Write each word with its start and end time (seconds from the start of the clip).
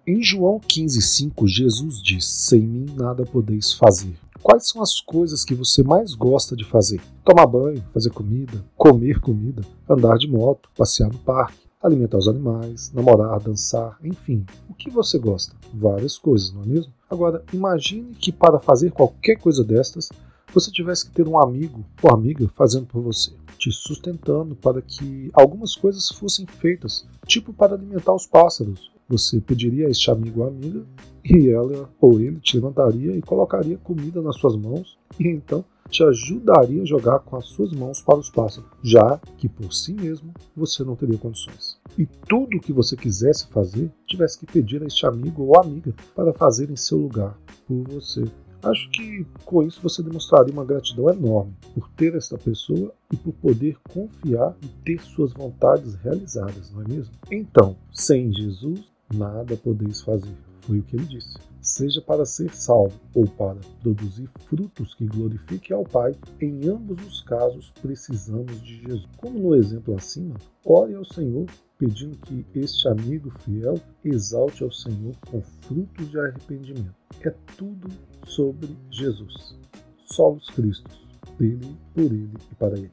Em 0.04 0.20
João 0.20 0.58
15,5, 0.58 1.46
Jesus 1.46 2.02
diz: 2.02 2.26
Sem 2.26 2.62
mim 2.62 2.86
nada 2.96 3.24
podeis 3.24 3.72
fazer. 3.72 4.16
Quais 4.42 4.68
são 4.68 4.82
as 4.82 5.00
coisas 5.00 5.44
que 5.44 5.54
você 5.54 5.84
mais 5.84 6.12
gosta 6.12 6.56
de 6.56 6.64
fazer? 6.64 7.00
Tomar 7.24 7.46
banho, 7.46 7.80
fazer 7.94 8.10
comida, 8.10 8.64
comer 8.76 9.20
comida, 9.20 9.62
andar 9.88 10.18
de 10.18 10.26
moto, 10.26 10.68
passear 10.76 11.12
no 11.12 11.18
parque 11.20 11.63
alimentar 11.84 12.16
os 12.16 12.26
animais, 12.26 12.90
namorar, 12.94 13.38
dançar, 13.38 13.98
enfim. 14.02 14.44
O 14.70 14.74
que 14.74 14.90
você 14.90 15.18
gosta? 15.18 15.54
Várias 15.72 16.16
coisas, 16.16 16.50
não 16.52 16.62
é 16.62 16.66
mesmo? 16.66 16.92
Agora, 17.10 17.44
imagine 17.52 18.14
que 18.14 18.32
para 18.32 18.58
fazer 18.58 18.90
qualquer 18.90 19.36
coisa 19.36 19.62
destas, 19.62 20.08
você 20.52 20.70
tivesse 20.70 21.04
que 21.04 21.12
ter 21.12 21.28
um 21.28 21.38
amigo 21.38 21.84
ou 22.02 22.10
amiga 22.10 22.48
fazendo 22.54 22.86
por 22.86 23.02
você, 23.02 23.32
te 23.58 23.70
sustentando 23.70 24.54
para 24.54 24.80
que 24.80 25.30
algumas 25.34 25.76
coisas 25.76 26.08
fossem 26.08 26.46
feitas, 26.46 27.06
tipo 27.26 27.52
para 27.52 27.74
alimentar 27.74 28.14
os 28.14 28.26
pássaros. 28.26 28.90
Você 29.06 29.38
pediria 29.38 29.86
a 29.86 29.90
este 29.90 30.10
amigo 30.10 30.40
ou 30.40 30.48
amiga 30.48 30.82
e 31.22 31.50
ela 31.50 31.90
ou 32.00 32.18
ele 32.18 32.40
te 32.40 32.56
levantaria 32.56 33.14
e 33.14 33.20
colocaria 33.20 33.76
comida 33.76 34.22
nas 34.22 34.36
suas 34.36 34.56
mãos 34.56 34.96
e 35.20 35.28
então 35.28 35.62
te 35.94 36.02
ajudaria 36.02 36.82
a 36.82 36.84
jogar 36.84 37.20
com 37.20 37.36
as 37.36 37.46
suas 37.46 37.72
mãos 37.72 38.02
para 38.02 38.18
os 38.18 38.28
pássaros, 38.28 38.68
já 38.82 39.16
que 39.38 39.48
por 39.48 39.72
si 39.72 39.94
mesmo 39.94 40.34
você 40.56 40.82
não 40.82 40.96
teria 40.96 41.16
condições. 41.16 41.78
E 41.96 42.04
tudo 42.04 42.56
o 42.56 42.60
que 42.60 42.72
você 42.72 42.96
quisesse 42.96 43.46
fazer, 43.46 43.88
tivesse 44.04 44.40
que 44.40 44.46
pedir 44.46 44.82
a 44.82 44.86
este 44.86 45.06
amigo 45.06 45.44
ou 45.44 45.56
amiga 45.56 45.94
para 46.12 46.32
fazer 46.32 46.68
em 46.68 46.74
seu 46.74 46.98
lugar, 46.98 47.38
por 47.64 47.84
você. 47.84 48.24
Acho 48.60 48.90
que 48.90 49.24
com 49.44 49.62
isso 49.62 49.80
você 49.80 50.02
demonstraria 50.02 50.52
uma 50.52 50.64
gratidão 50.64 51.08
enorme 51.10 51.54
por 51.72 51.88
ter 51.90 52.16
esta 52.16 52.36
pessoa 52.36 52.92
e 53.12 53.16
por 53.16 53.32
poder 53.34 53.76
confiar 53.88 54.56
e 54.62 54.66
ter 54.84 55.00
suas 55.00 55.32
vontades 55.32 55.94
realizadas, 55.94 56.72
não 56.72 56.82
é 56.82 56.88
mesmo? 56.88 57.14
Então, 57.30 57.76
sem 57.92 58.32
Jesus, 58.32 58.82
nada 59.14 59.56
podeis 59.56 60.00
fazer. 60.00 60.34
Foi 60.66 60.78
o 60.78 60.82
que 60.82 60.96
ele 60.96 61.06
disse 61.06 61.38
seja 61.64 62.00
para 62.02 62.26
ser 62.26 62.54
salvo 62.54 62.92
ou 63.14 63.26
para 63.26 63.58
produzir 63.80 64.28
frutos 64.46 64.94
que 64.94 65.06
glorifiquem 65.06 65.74
ao 65.74 65.84
Pai, 65.84 66.14
em 66.40 66.68
ambos 66.68 66.98
os 67.06 67.22
casos 67.22 67.72
precisamos 67.80 68.60
de 68.62 68.82
Jesus. 68.82 69.08
Como 69.16 69.38
no 69.38 69.54
exemplo 69.54 69.96
acima, 69.96 70.34
ore 70.64 70.94
ao 70.94 71.04
Senhor 71.06 71.46
pedindo 71.78 72.18
que 72.18 72.46
este 72.54 72.86
amigo 72.86 73.32
fiel 73.40 73.80
exalte 74.04 74.62
ao 74.62 74.70
Senhor 74.70 75.14
com 75.30 75.40
frutos 75.40 76.10
de 76.10 76.20
arrependimento. 76.20 76.94
É 77.22 77.30
tudo 77.56 77.88
sobre 78.26 78.76
Jesus. 78.90 79.56
Solos 80.04 80.48
Cristos, 80.50 81.08
dele, 81.38 81.74
por 81.94 82.04
ele 82.04 82.34
e 82.52 82.54
para 82.56 82.78
ele. 82.78 82.92